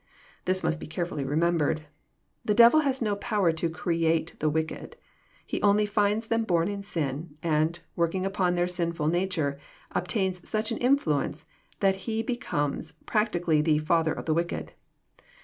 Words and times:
This 0.45 0.63
must 0.63 0.79
be 0.79 0.87
carefully 0.87 1.23
remembered. 1.23 1.83
The 2.43 2.55
devil 2.55 2.79
has 2.79 3.03
no 3.03 3.15
power 3.17 3.51
to" 3.51 3.69
create" 3.83 4.35
the 4.39 4.49
wicked. 4.49 4.95
He 5.45 5.61
only 5.61 5.85
finds 5.85 6.25
them 6.25 6.43
bom 6.43 6.63
in 6.67 6.81
sin, 6.81 7.37
and, 7.43 7.79
working 7.95 8.25
upon 8.25 8.55
their 8.55 8.65
sinf\il 8.65 9.09
nature, 9.11 9.59
obtains 9.91 10.49
such 10.49 10.71
an 10.71 10.79
Influence, 10.79 11.45
that 11.81 11.97
he 12.09 12.23
become^ 12.23 12.93
practically 13.05 13.61
the" 13.61 13.77
father 13.87 14.11
of 14.11 14.25
the 14.25 14.33
wicked." 14.33 14.71